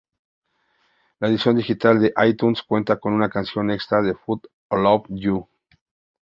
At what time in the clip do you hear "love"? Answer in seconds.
4.75-5.05